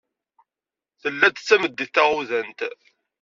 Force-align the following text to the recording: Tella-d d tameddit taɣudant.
Tella-d 1.01 1.37
d 1.41 1.45
tameddit 1.47 1.91
taɣudant. 1.95 2.59